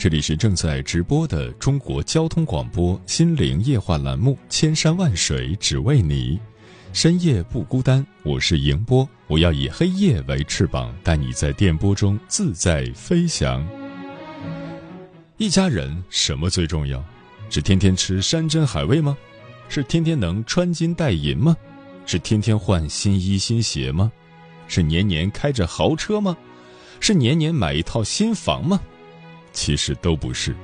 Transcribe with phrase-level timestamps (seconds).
[0.00, 6.38] 这里是正在直播的中国交通广播心灵夜话栏目《千山万水只为你》，
[6.94, 8.04] 深夜不孤单。
[8.22, 13.62] 我是迎波，我要以黑夜为翅膀，带你在电波中自在飞翔。
[15.36, 17.04] 一家人什么最重要？
[17.50, 19.14] 是天天吃山珍海味吗？
[19.68, 21.54] 是天天能穿金戴银吗？
[22.06, 24.10] 是天天换新衣新鞋吗？
[24.66, 26.34] 是年年开着豪车吗？
[27.00, 28.80] 是年年买一套新房吗？
[29.52, 30.54] 其实都不是，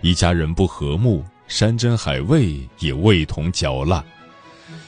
[0.00, 4.02] 一家人不和睦，山珍海味也味同嚼蜡；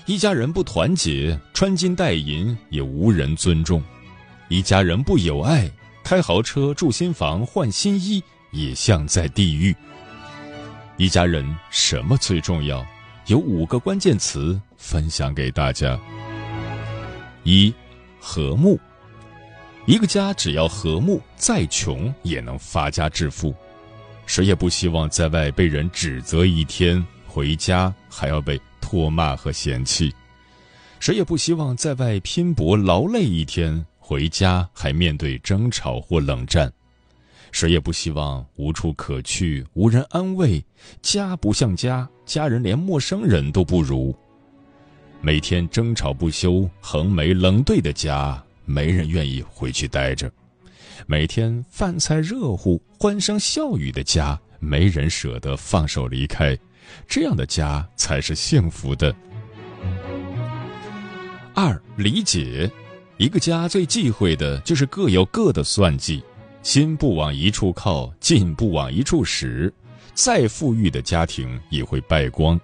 [0.06, 3.80] 一家人不团结，穿金戴银也无人尊重；
[4.48, 5.70] 一家人不友爱，
[6.02, 9.74] 开豪车、住新房、换新衣也像在地狱。
[10.96, 12.84] 一家人什么最重要？
[13.26, 15.98] 有五个关键词分享给大家：
[17.42, 17.72] 一、
[18.20, 18.78] 和睦。
[19.86, 23.54] 一个家只要和睦，再穷也能发家致富。
[24.24, 30.10] 谁也不希望在外被人指责一天，回家还要被唾骂和嫌弃；
[31.00, 36.66] 谁也不希望在外拼搏劳累一天，回家还面对争吵或冷战；
[37.52, 40.64] 谁也不希望无处可去，无人安慰，
[41.02, 44.16] 家不像家，家人连陌生人都不如。
[45.20, 48.42] 每天争吵不休、横眉冷对的家。
[48.64, 50.30] 没人愿意回去待着，
[51.06, 56.56] 每天饭菜热乎、欢声笑语的家，没人舍得放手离开。
[57.06, 59.14] 这样的家才是幸福的。
[61.54, 62.70] 二、理解，
[63.16, 66.22] 一个家最忌讳的就是各有各的算计，
[66.62, 69.72] 心不往一处靠，劲不往一处使，
[70.14, 72.60] 再富裕的家庭也会败光。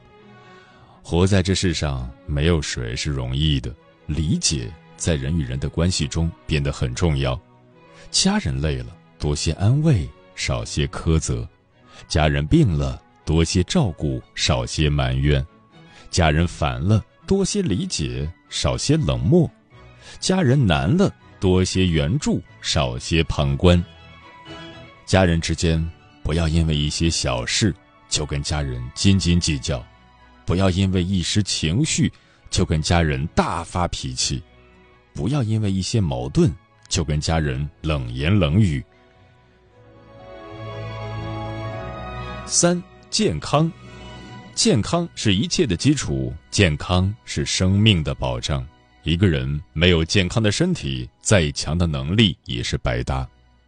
[1.02, 3.74] 活在这世上，没有谁是容易的，
[4.06, 4.70] 理解。
[5.00, 7.40] 在人与人的关系中变得很重要。
[8.10, 11.48] 家人累了，多些安慰，少些苛责；
[12.06, 15.42] 家人病了，多些照顾，少些埋怨；
[16.10, 19.50] 家人烦了，多些理解，少些冷漠；
[20.18, 21.10] 家人难了，
[21.40, 23.82] 多些援助，少些旁观。
[25.06, 25.82] 家人之间，
[26.22, 27.74] 不要因为一些小事
[28.10, 29.82] 就跟家人斤斤计较，
[30.44, 32.12] 不要因为一时情绪
[32.50, 34.42] 就跟家人大发脾气。
[35.12, 36.50] 不要因为一些矛盾
[36.88, 38.84] 就跟家人冷言冷语。
[42.46, 43.70] 三、健康，
[44.54, 48.66] 健康是一切的基础，健康是生命的保障。
[49.04, 53.24] 一个人没有健康的身体，再强的能力也是白搭；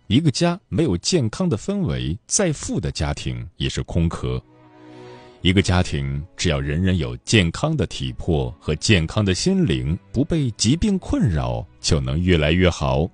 [0.09, 4.43] 一个家没有健康的氛围，再富的家庭也是空壳。
[5.43, 13.11] 一个家庭，只要人人有健康的体魄和健康的心灵，不被疾病困扰，就能越来越好。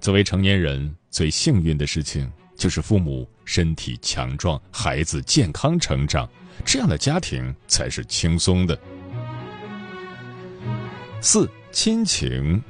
[0.00, 6.26] 作为成年人，最幸运的事情就是父母身体强壮，孩子健康成长，
[6.64, 8.78] 这样的家庭才是轻松的。
[11.20, 12.62] 四亲情，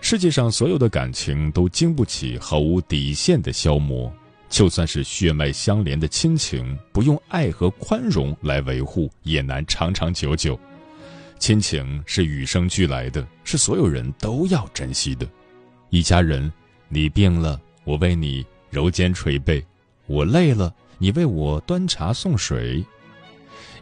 [0.00, 4.12] 世界上所有的感情都经不起毫无底线的消磨。
[4.54, 10.56] 就算是血脉相连的亲情，不用爱和宽容来维护，也难长长久久。
[11.40, 15.26] 亲情是与生俱来的，是所有人都要珍惜的。
[15.90, 16.52] 一家人，
[16.88, 19.60] 你病了，我为你揉肩捶背；
[20.06, 22.84] 我累了，你为我端茶送水。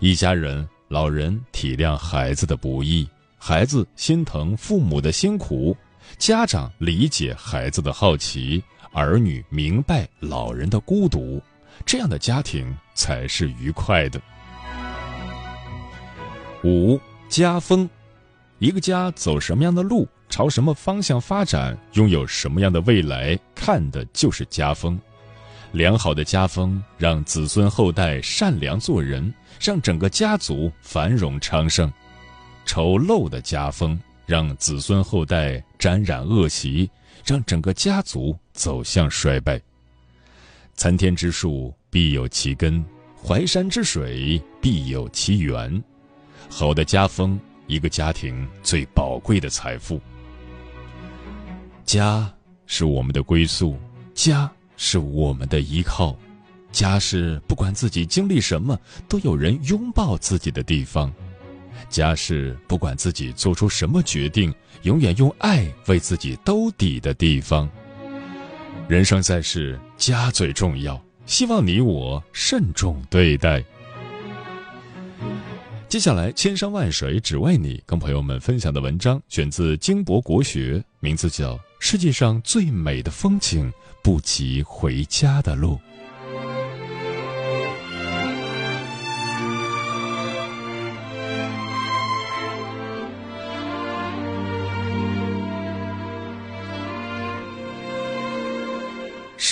[0.01, 3.07] 一家人，老人体谅孩子的不易，
[3.37, 5.77] 孩子心疼父母的辛苦，
[6.17, 8.65] 家长理解孩子的好奇。
[8.93, 11.43] 儿女明白老人的孤独，
[11.87, 14.21] 这样的家庭才是愉快的。
[16.63, 17.89] 五家风，
[18.59, 25.01] 一个家走什么样的路，朝什么方向发展，拥有什么样的未来，看的就是家风。
[25.73, 31.89] 良好的家风让子孙后代善良做人，让整个家族繁荣昌盛；
[32.67, 36.91] 丑陋的家风让子孙后代沾染恶习，
[37.25, 39.61] 让整个家族走向衰败。
[40.75, 42.85] 参天之树必有其根，
[43.23, 45.83] 淮山之水必有其源。
[46.49, 50.01] 好的家风，一个家庭最宝贵的财富。
[51.85, 52.33] 家
[52.67, 53.77] 是我们的归宿，
[54.15, 54.51] 家。
[54.79, 56.17] 是我们的依靠，
[56.73, 58.77] 家是不管自己经历什么
[59.09, 61.13] 都有人拥抱自己的地方，
[61.93, 64.53] 家是不管自己做出什么决定，
[64.83, 67.71] 永远用爱为自己兜底的地方。
[68.89, 73.63] 人生在世，家最重要，希望你我慎重对待。
[75.89, 83.71] 接下来，千山万水只为你，跟朋友们分享的文章选自金博国学，名字叫《世界上最美的风景》。
[84.05, 85.79] 不及回家的路。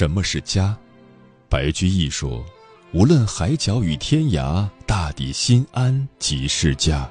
[0.00, 0.74] 什么是家？
[1.46, 2.42] 白居易说
[2.94, 7.06] ：“无论海角与天涯，大抵心安即是家。”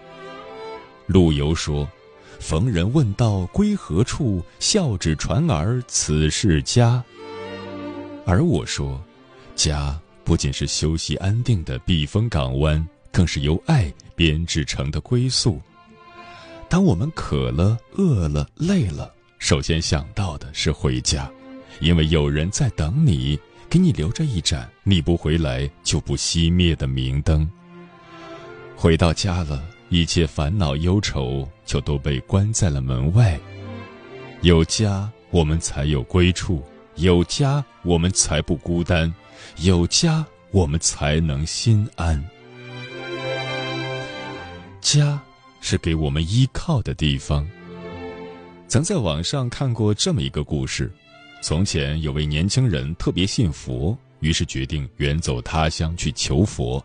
[1.05, 1.87] 陆游说
[2.41, 4.43] ：“逢人问道归何处？
[4.59, 7.03] 笑指船儿此是家。”
[8.25, 8.99] 而我说，
[9.55, 15.61] 家不仅是休息安定的避风港湾，更是由爱编织成的归宿。
[16.67, 21.31] 当我们渴了、饿了、累了，首先想到的是回家，
[21.79, 23.39] 因为有人在等你，
[23.69, 27.49] 给你留着一盏你不回来就不熄灭的明灯。
[28.75, 33.39] 回到家了，一切烦恼忧愁就都被关在了门外。
[34.41, 36.63] 有家，我们才有归处。
[36.95, 39.09] 有家，我们才不孤单；
[39.57, 42.21] 有家，我们才能心安。
[44.81, 45.17] 家
[45.61, 47.47] 是给我们依靠的地方。
[48.67, 50.91] 曾在网上看过这么一个故事：
[51.41, 56.83] 从前有位年轻人特别信佛，于是决定远走他乡去求佛。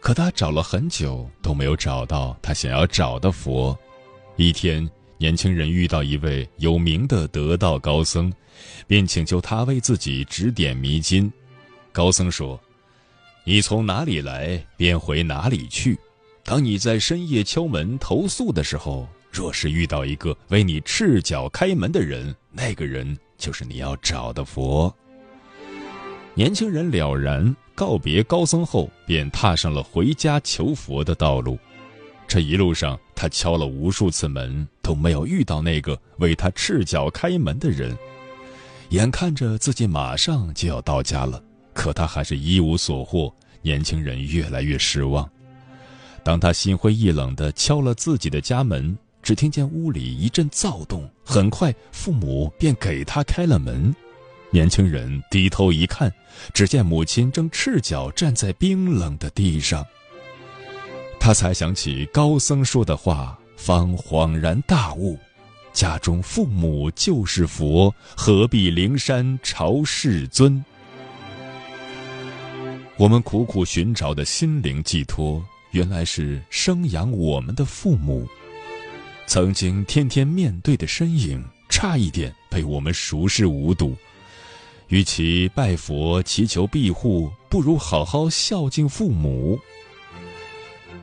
[0.00, 3.78] 可他找了很久都没有找到他想要找的佛。
[4.36, 4.88] 一天。
[5.20, 8.32] 年轻人遇到一位有名的得道高僧，
[8.86, 11.28] 便请求他为自己指点迷津。
[11.90, 12.56] 高僧说
[13.42, 15.98] ：“你从哪里来，便回哪里去。
[16.44, 19.08] 当你在深夜敲门投宿的时候，
[19.38, 24.92] 若是遇到一个为你赤脚开门的人，那个人就是你要找的佛。”
[26.34, 31.56] 年轻人了然，告别高僧后，便踏上了回家求佛的道路。
[32.26, 37.96] 这一路上，他敲了无数次门，都没有遇到那个为他赤脚开门的人。
[38.88, 41.40] 眼看着自己马上就要到家了，
[41.72, 43.32] 可他还是一无所获。
[43.62, 45.30] 年轻人越来越失望。
[46.24, 48.98] 当他心灰意冷地敲了自己的家门，
[49.28, 51.06] 只听见屋里一阵躁动。
[51.22, 53.94] 很快，父母便给他开了门。
[54.48, 56.10] 年轻人低头一看，
[56.54, 59.84] 只见母亲正赤脚站在冰冷的地上。
[61.20, 65.18] 他才想起高僧说的话，方恍然大悟：
[65.74, 70.64] 家中父母就是佛，何必灵山朝世尊？
[72.96, 78.26] 我们苦苦寻找的心灵寄托，原来是生养我们的父母。
[79.28, 83.94] 曾经天天面对的身影，差一点被我们熟视无睹。
[84.88, 89.60] 与其拜佛祈求庇护，不如好好孝敬父母。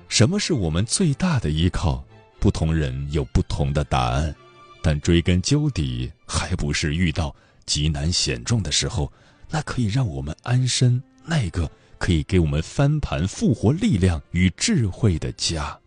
[0.10, 2.04] 什么是我们最大的依靠？
[2.40, 4.36] 不同人有不同的答案，
[4.82, 7.34] 但追根究底，还不是遇到
[7.68, 9.14] 极难险重的时候，
[9.52, 15.80] 那可以让我们安身，那个可以给我们翻盘复活力量与智慧的家。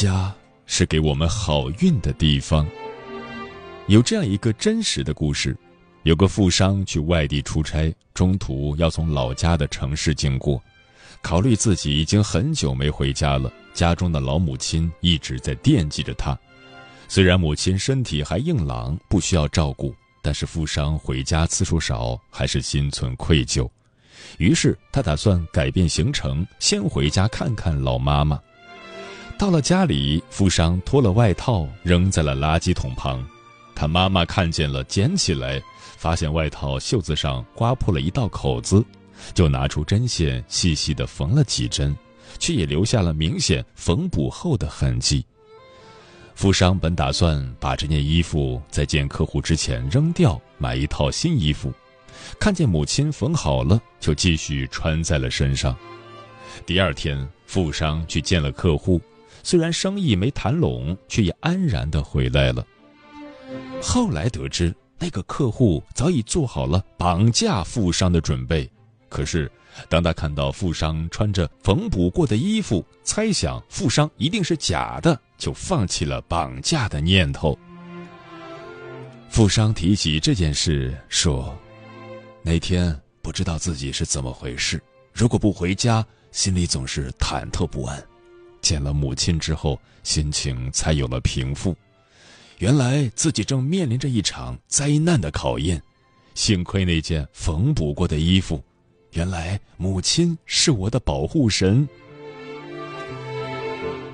[0.00, 0.32] 家
[0.66, 2.64] 是给我们好运的地方。
[3.88, 5.56] 有这样一个真实的故事：
[6.04, 10.62] 有个富商去外地出差，中途要从老家的城市经过，
[11.20, 16.38] 考虑自己已经很久没回家了，家中的老母亲一直在惦记着他。
[17.08, 23.68] 虽然母亲身体还硬朗，不需要照顾，但是富商回家次数少，还是心存愧疚。
[24.36, 28.40] 于是他打算改变行程，先回家看看老妈妈。
[29.38, 33.24] 到了家里，富商脱了外套，扔在了垃圾桶旁。
[33.72, 35.62] 他妈妈看见了，捡起来，
[35.96, 38.84] 发现外套袖子上刮破了一道口子，
[39.34, 41.96] 就拿出针线细细的缝了几针，
[42.40, 45.24] 却也留下了明显缝补后的痕迹。
[46.34, 51.72] 富商本打算把这件衣服在见客户之前扔掉，买一套新衣服。
[52.40, 55.76] 看见母亲缝好了，就继续穿在了身上。
[56.66, 59.00] 第二天，富商去见了客户，
[59.42, 62.66] 虽然生意没谈拢，却也安然的回来了。
[63.82, 68.70] 后来得知，那个客户早已做好了绑架富商的准备。
[69.08, 69.50] 可是，
[69.88, 75.18] 当他看到富商穿着缝补过的衣服，猜想富商一定是假的。
[75.38, 77.56] 就放弃了绑架的念头。
[79.30, 81.56] 富商提起这件事说
[82.42, 88.04] ：“那天不知道自己是怎么回事，如果不回家，心里总是忐忑不安。
[88.60, 91.76] 见了母亲之后，心情才有了平复。
[92.58, 95.80] 原来自己正面临着一场灾难的考验。
[96.34, 98.62] 幸亏那件缝补过的衣服，
[99.12, 101.88] 原来母亲是我的保护神。”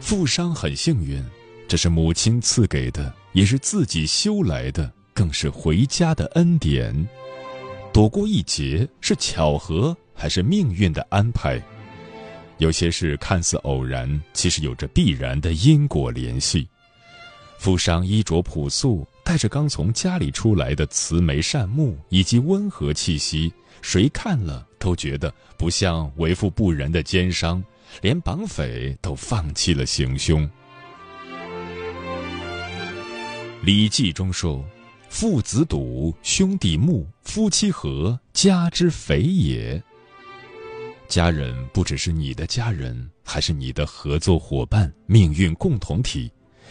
[0.01, 1.23] 富商很幸运，
[1.67, 6.95] 这是母亲赐给的，也是自己修来的，更是回家的恩典。
[7.93, 11.63] 躲过一劫是巧合还是命运的安排？
[12.65, 16.67] 有些事看似偶然，其实有着必然的因果联系。
[17.59, 23.53] 富商衣着朴素，带着刚从家里出来的慈眉善目以及温和气息，
[23.83, 27.63] 谁看了都觉得不像为富不仁的奸商。
[28.01, 30.43] 连绑匪都放弃了行凶。
[33.63, 34.65] 《礼记》中说
[35.11, 39.81] ：“父子笃，兄弟睦，夫妻和，家之肥也。”
[41.09, 46.31] 家人不只是你的家人，还是你的合作伙伴、命运共同体，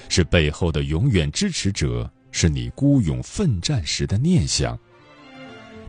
[0.09, 4.77] 是背后的永远支持者，是你孤勇奋战时的念想。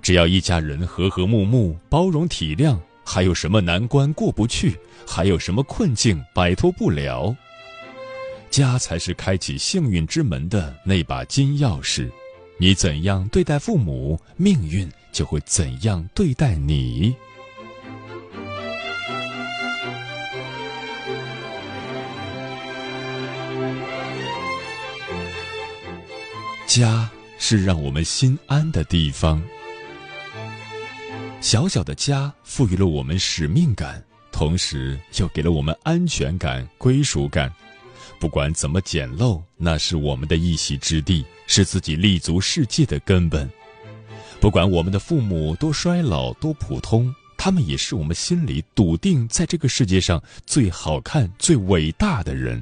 [0.02, 2.78] 只要一家人和和睦睦、包容体谅。
[3.06, 4.74] 还有什么难关过不去？
[5.06, 7.36] 还有什么困境摆脱不了？
[8.50, 12.10] 家才是开启幸运之门的那把金钥匙。
[12.58, 17.14] 你怎样对待父母，命运就会怎样对待你。
[26.74, 29.40] 家是让我们心安的地方。
[31.40, 34.02] 小小的家赋予了我们使命感，
[34.32, 37.52] 同时又给了我们安全感、归属感。
[38.18, 43.48] 不管怎么简陋，那是我们的一席之地，是自己立足世界的根本。
[44.40, 52.60] 不管我们的父母多衰老、多普通，他们也是我们心里笃定在这个世界上最好看、最伟大的人。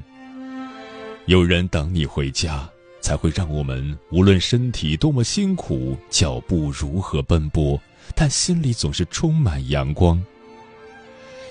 [1.25, 2.69] 有人等你回家，
[3.03, 7.79] 才会让我们无论身体多么辛苦，脚步如何奔波。
[8.15, 10.23] 但心里总是充满阳光。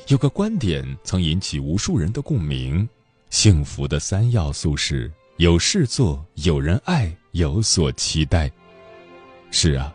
[0.09, 2.89] 有个观点曾引起无数人的共鸣：
[3.31, 8.51] 幸福的三要素是有事做、有人爱、有所期待。
[9.51, 9.93] 是啊，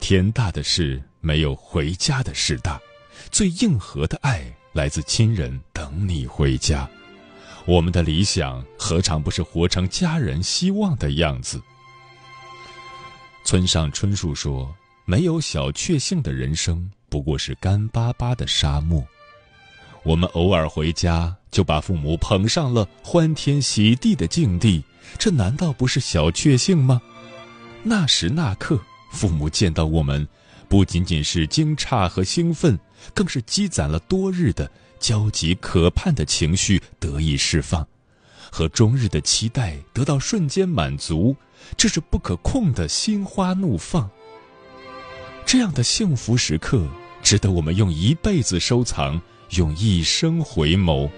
[0.00, 2.80] 天大的事没有回家的事大，
[3.30, 6.88] 最硬核的爱来自亲人等你回家。
[7.70, 11.62] 我们的理想何尝不是活成家人希望的样子？
[13.44, 14.74] 村上春树说。
[15.06, 19.04] 没有小确幸的人生，不过是干巴巴的沙漠。
[20.04, 24.84] 我们偶尔回家，就把父母捧上了欢天喜地的境地，
[25.18, 27.02] 这难道不是小确幸吗？
[27.82, 30.28] 那时那刻，父母见到我们，
[30.70, 32.78] 不仅仅是惊诧和兴奋，
[33.12, 37.84] 更是积攒了多日的焦急渴盼的情绪得以释放，
[38.52, 41.34] 和终日的期待得到瞬间满足，
[41.76, 44.08] 这是不可控的心花怒放。
[45.44, 46.88] 这样的幸福时刻，
[47.20, 49.20] 值得我们用一辈子收藏，
[49.56, 51.10] 用一生回眸。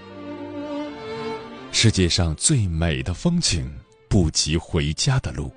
[1.71, 3.71] 世界上最美的风景，
[4.09, 5.53] 不及回家的路。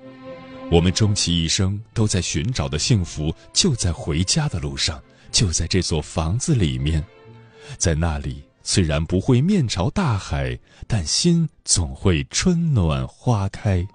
[0.69, 7.01] 我们终其一生都在寻找的幸福，就在回家的路上，就在这座房子里面。
[7.77, 13.87] 在那里，虽然不会面朝大海，但心总会春暖花开。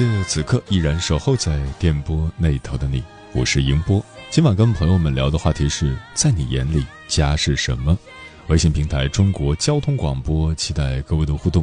[0.00, 4.02] 谢此刻依然守候在电波那头的你，我是迎波。
[4.30, 7.98] 今晚跟朋友们聊的话题是在你眼里家是什么？
[8.46, 11.62] 微信平台中国交通广播，期待各位的互动。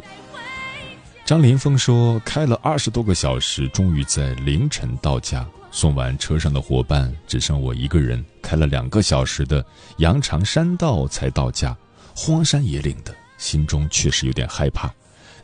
[1.24, 5.44] 张林峰说，开了二十多个小时，终于在凌晨到家。
[5.72, 11.76] 送完车上的伙伴，只剩我一个人，开了两个小时的羊肠山道才到家，
[12.14, 14.88] 荒山野岭的，心中确实有点害怕。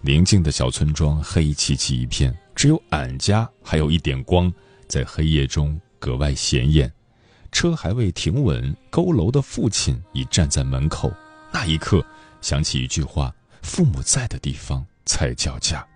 [0.00, 4.52] 宁静的小村庄，黑漆漆一片，只有俺家还有一点光，
[4.88, 6.92] 在黑夜中格外显眼。
[7.52, 11.12] 车还未停稳，佝偻的父亲已站在门口。
[11.52, 12.04] 那一刻，
[12.40, 15.86] 想起一句话：父母在的地方才叫家。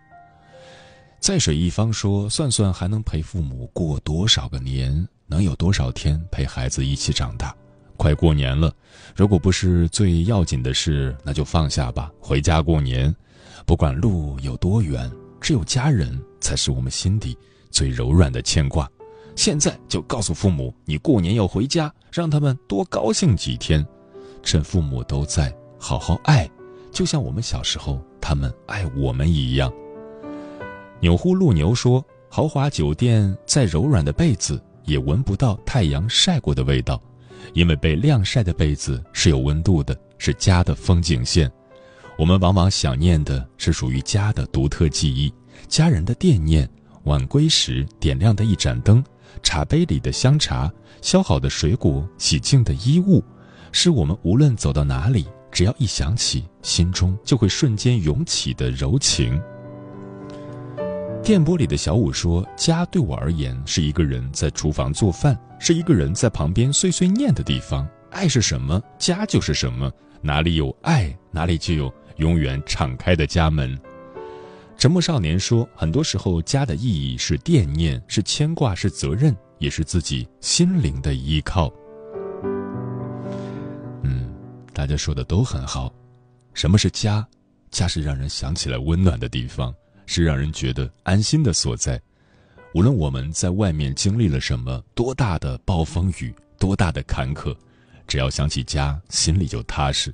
[1.18, 5.06] 在水一方说：“算算还能陪父母过多少个年？
[5.26, 7.52] 能有多少天陪孩子一起长大？
[7.96, 8.72] 快过年了，
[9.16, 13.12] 如果不是最要紧的事，那就放下吧，回家过年。
[13.66, 17.36] 不管路有多远，只有家人才是我们心底
[17.70, 18.90] 最柔软的牵挂。
[19.36, 23.86] 现在就告诉父母，你过年要回家，让他们多高兴几天。
[24.42, 26.50] 趁父母都在，好好爱，
[26.90, 29.72] 就像我们小时候他们爱我们一样。”
[31.00, 37.00] 钮祜禄牛说：“豪华酒店再柔软的被子也闻不到太阳晒过的味道，
[37.52, 41.48] 因为被晾晒的被子是有温度的，是家的风景线。
[42.18, 45.32] 我们往往想念的是属于家的独特记忆，
[45.68, 46.68] 家人的惦念。
[47.04, 49.02] 晚归时点亮的一盏灯，
[49.40, 53.22] 茶杯里的香茶，削好的水果，洗净的衣物，
[53.70, 59.40] 是我们无论走到哪里，只要一想起，心中就会瞬间涌起的柔情。”
[61.22, 67.88] 电波里的小五说：“家对我而言是一个人在厨房做饭，是一个人在旁边碎碎念的地方。
[68.10, 69.88] 爱是什么，家就是什么。
[70.20, 73.76] 哪里有爱，哪里就有永远敞开的家门。”
[74.78, 81.72] 沉默少年说：“很多时候，家的意义是惦念，是牵挂，是责任，也是自己心灵的依靠。”
[84.04, 84.32] 嗯，
[84.72, 85.92] 大家说的都很好。
[86.54, 87.26] 什么是家？
[87.70, 89.74] 家是让人想起来温暖的地方。
[90.10, 92.00] 是让人觉得安心的所在。
[92.72, 97.54] 无论我们在外面经历了什么，多大的暴风雨，多大的坎坷，
[98.06, 100.10] 只要想起家，心里就踏实。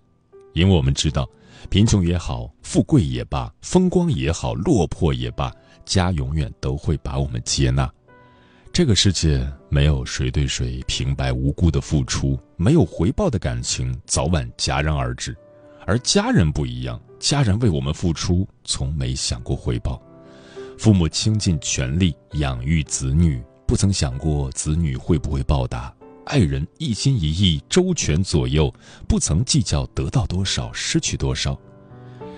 [0.54, 1.28] 因为我们知道，
[1.68, 5.52] 贫穷也好，富贵也罢，风光也好，落魄也罢，
[5.84, 7.92] 家永远都会把我们接纳。
[8.72, 15.36] 这个世界没有谁对谁平白无故的付出，没有回报的感情早晚戛然而止，
[15.86, 17.00] 而家人不一样。
[17.20, 19.98] 家人为我们付出，从没想过回报；
[20.76, 25.93] 父母倾尽全力养育子女，不曾想过子女会不会报答；
[26.24, 28.72] 爱人一心一意周全左右，
[29.06, 31.58] 不曾计较得到多少失去多少。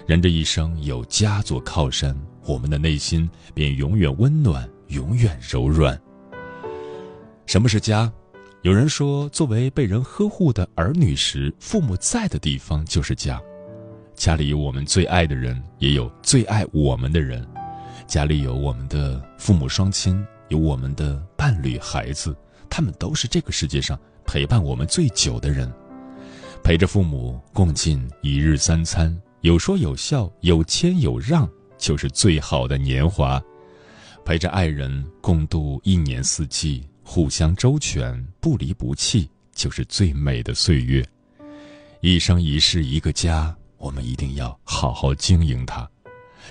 [0.07, 6.01] 人这一生有家做靠山，我们的内心便永远温暖，永远柔软。
[7.47, 8.13] 什么是家？
[8.63, 13.41] 有人说，作为被人呵护的儿女时，父母在的地方就是家。
[14.15, 17.47] 家里有我们最爱的人，也有最爱我们的人。
[18.09, 22.35] 家里有我们的父母双亲，有我们的伴侣、孩子，
[22.69, 25.73] 他们都是这个世界上陪伴我们最久的人。
[26.63, 31.49] 陪着父母共进一日三餐，有说有笑，有谦有让，
[31.79, 33.43] 就是最好的年华。
[34.25, 41.05] 陪着爱人共度一年四季，互相周全，不离不弃，就是最美的岁月。
[42.01, 43.57] 一生一世一个家。
[43.79, 45.87] 我们一定要好好经营它。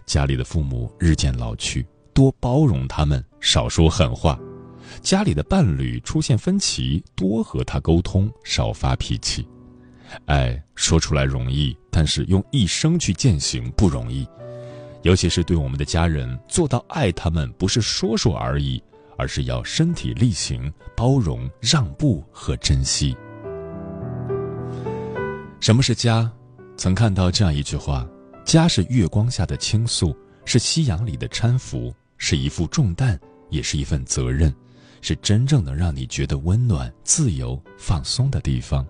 [0.05, 4.37] 家里的父母日渐老去，多包容他们，少说狠话；
[5.01, 9.47] 家里的伴侣出现分歧，多和他沟通，少发脾气。
[10.25, 14.27] 爱说出来容易，但是用一生去践行不容易。
[15.01, 18.81] 尤其是对我们的家人，做到爱他们不是说说而已，
[19.17, 23.15] 而是要身体力行，包容、让步和珍惜。
[25.59, 26.31] 什么是家？
[26.77, 28.07] 曾看到这样一句话
[28.45, 33.19] ：“家是月光下的倾诉，是夕阳里的搀扶，是一副重担，
[33.49, 34.53] 也是一份责任，
[35.05, 38.83] 是真正能让你觉得温暖、自由、放松的地方。”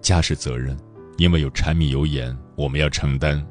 [0.00, 0.78] 家是责任，
[1.16, 3.44] 因为有柴米油盐我们要承担；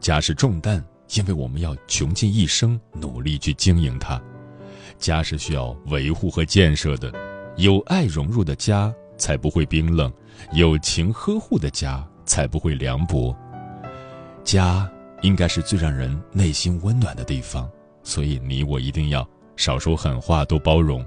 [0.00, 4.20] 家是重担，因为我们要穷尽一生努力去经营它。
[4.98, 7.12] 家是需要维护和建设的，
[7.56, 10.12] 有爱融入的家才不会冰冷，
[10.52, 12.04] 有情呵护的家。
[12.26, 13.36] 才不会凉薄。
[14.44, 14.88] 家
[15.22, 17.68] 应该是最让人内心温暖的地方，
[18.04, 19.28] 所以你我一定要
[19.60, 21.04] 少说狠话，多包容。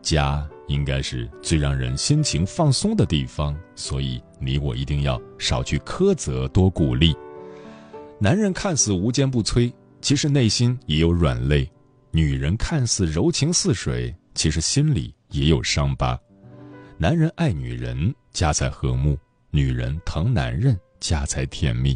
[0.00, 7.14] 家应该是最让人心情放松的地方，所以你我一定要少去苛责，多鼓励。
[8.18, 11.70] 男人看似无坚不摧，其实内心也有软肋。
[12.10, 16.18] 女人看似柔情似水，其实心里也有伤疤。
[16.96, 19.14] 男人爱女人，家才和睦；
[19.50, 21.94] 女人疼男人，家才甜蜜。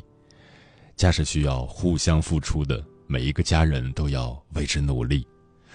[0.94, 5.26] 家是需要互相付出的，每一个家人都要为之努力。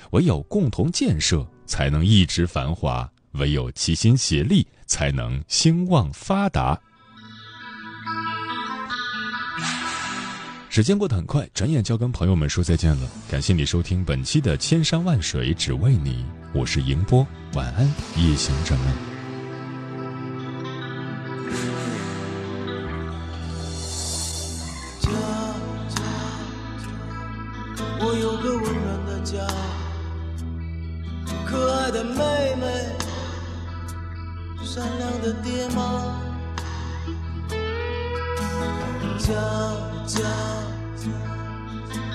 [0.09, 3.07] 唯有共同建设，才能一直繁华；
[3.39, 6.79] 唯有齐心协力，才能兴旺发达。
[10.69, 13.09] 时间过得很快，转眼就要跟朋友们说再见了。
[13.29, 17.85] 感谢你收听本期的《千山万水只为你》，我是迎波，晚安，
[18.15, 19.11] 夜行者们。
[28.03, 29.45] 我有个温暖的家，
[31.51, 32.95] 可爱的妹妹，
[34.63, 36.15] 善良的爹妈。
[39.19, 39.33] 家
[40.07, 40.21] 家，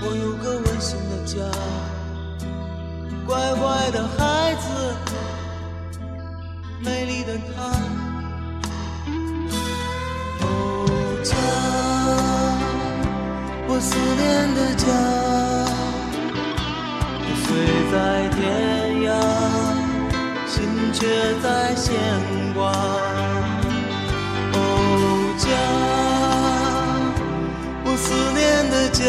[0.01, 1.35] 我有个温馨的家，
[3.27, 4.65] 乖乖的孩子，
[6.81, 7.71] 美丽的她。
[11.23, 11.37] 家，
[13.69, 14.87] 我思念的家，
[17.45, 17.49] 虽
[17.93, 17.95] 在，
[20.99, 21.07] 却
[21.43, 21.93] 在牵
[22.55, 22.73] 挂。
[24.55, 24.59] 哦，
[25.37, 25.47] 家，
[27.85, 29.05] 我思念的家，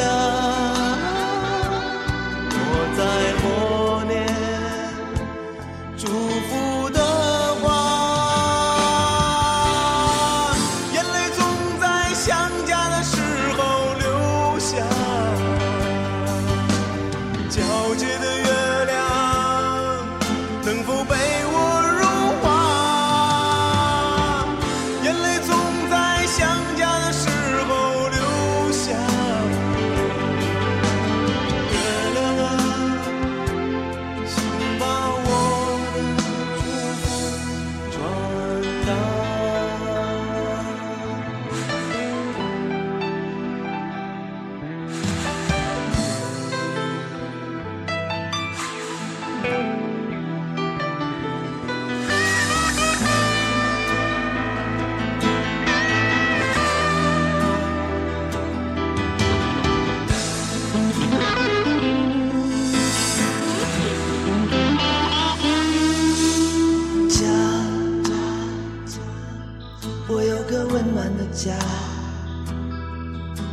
[71.38, 71.54] 家，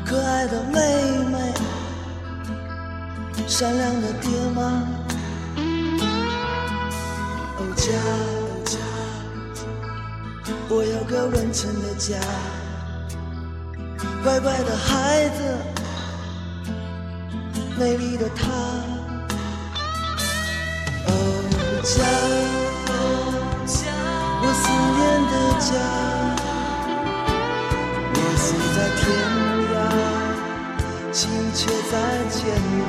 [0.07, 0.81] 可爱的妹
[1.31, 1.53] 妹，
[3.47, 4.63] 善良的爹妈。
[7.59, 7.93] 哦家，
[8.41, 8.79] 哦家，
[10.71, 12.17] 我有个温存的家，
[14.23, 15.43] 乖乖的孩子，
[17.79, 18.51] 美丽的她。
[21.07, 21.11] 哦
[21.83, 22.03] 家。
[24.47, 24.65] 我思
[24.97, 25.73] 念的家，
[28.75, 29.03] 在天
[29.73, 29.77] 涯，
[31.13, 31.21] 心
[31.55, 31.95] 却在
[32.29, 32.41] 牵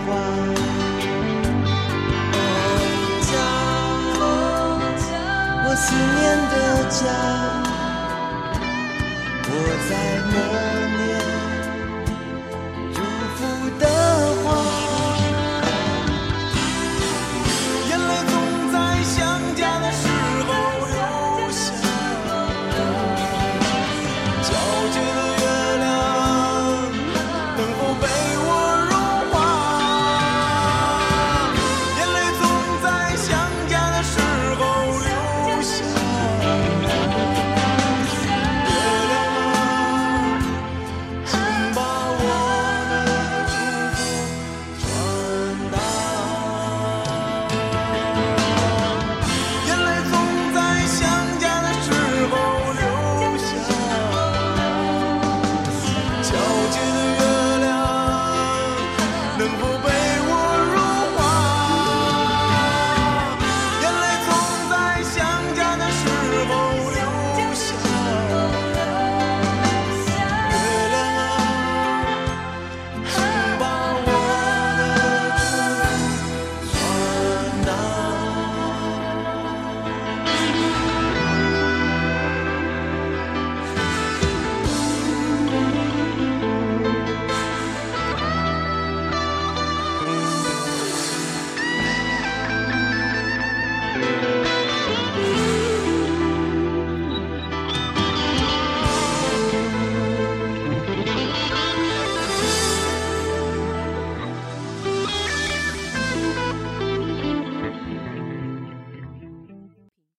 [0.07, 0.09] 挂。
[2.33, 2.37] 哦
[3.21, 3.33] 家，
[5.63, 6.55] 我思念的
[6.89, 7.05] 家，
[9.47, 9.51] 我
[9.87, 9.91] 在